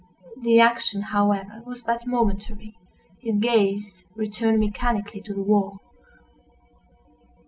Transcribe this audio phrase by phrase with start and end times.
[0.41, 2.75] The action, however, was but momentary,
[3.19, 5.77] his gaze returned mechanically to the wall.